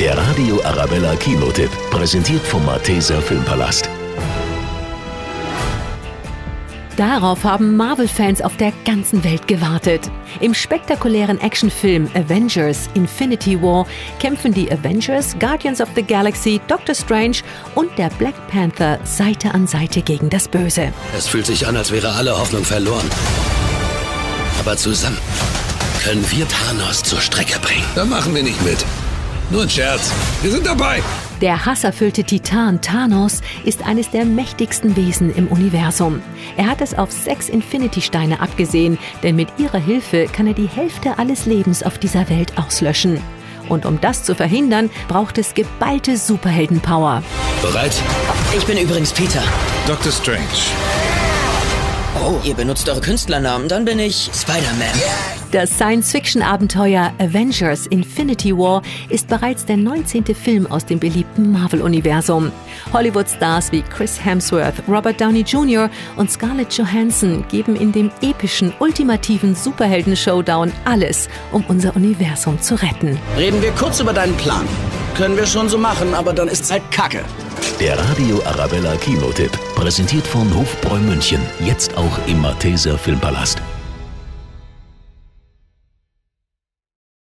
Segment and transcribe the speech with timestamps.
[0.00, 3.90] Der Radio Arabella Kinotipp, präsentiert vom Malteser Filmpalast.
[6.96, 10.08] Darauf haben Marvel-Fans auf der ganzen Welt gewartet.
[10.38, 13.88] Im spektakulären Actionfilm Avengers Infinity War
[14.20, 17.38] kämpfen die Avengers, Guardians of the Galaxy, Doctor Strange
[17.74, 20.92] und der Black Panther Seite an Seite gegen das Böse.
[21.16, 23.10] Es fühlt sich an, als wäre alle Hoffnung verloren.
[24.60, 25.18] Aber zusammen
[26.04, 27.84] können wir Thanos zur Strecke bringen.
[27.96, 28.84] Da machen wir nicht mit.
[29.50, 30.12] Nur ein Scherz.
[30.42, 31.02] Wir sind dabei.
[31.40, 36.20] Der hasserfüllte Titan Thanos ist eines der mächtigsten Wesen im Universum.
[36.58, 41.18] Er hat es auf sechs Infinity-Steine abgesehen, denn mit ihrer Hilfe kann er die Hälfte
[41.18, 43.22] alles Lebens auf dieser Welt auslöschen.
[43.70, 47.22] Und um das zu verhindern, braucht es geballte Superheldenpower.
[47.62, 48.02] Bereit?
[48.56, 49.42] Ich bin übrigens Peter.
[49.86, 50.42] Doctor Strange.
[52.30, 54.92] Oh, ihr benutzt eure Künstlernamen, dann bin ich Spider-Man.
[55.50, 60.26] Das Science-Fiction-Abenteuer Avengers Infinity War ist bereits der 19.
[60.34, 62.52] Film aus dem beliebten Marvel-Universum.
[62.92, 65.88] Hollywood-Stars wie Chris Hemsworth, Robert Downey Jr.
[66.16, 73.18] und Scarlett Johansson geben in dem epischen, ultimativen Superhelden-Showdown alles, um unser Universum zu retten.
[73.38, 74.68] Reden wir kurz über deinen Plan.
[75.14, 77.24] Können wir schon so machen, aber dann ist's halt Kacke.
[77.80, 83.62] Der Radio Arabella Kinotipp, präsentiert von Hofbräu München, jetzt auch im Malteser Filmpalast.